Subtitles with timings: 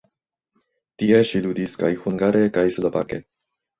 [1.03, 3.25] Tie ŝi ludis kaj hungare kaj slovake.